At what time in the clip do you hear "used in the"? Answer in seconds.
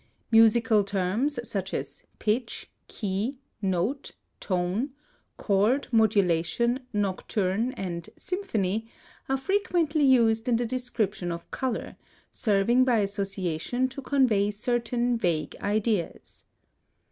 10.03-10.65